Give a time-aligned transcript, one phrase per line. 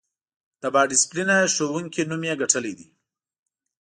[0.61, 2.87] د با ډسیپلینه ښوونکی نوم یې ګټلی دی.